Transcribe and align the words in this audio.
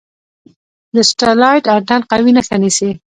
د 0.95 0.97
سټلایټ 1.09 1.63
انتن 1.75 2.01
قوي 2.09 2.31
نښه 2.35 2.57
نیسي. 2.63 2.89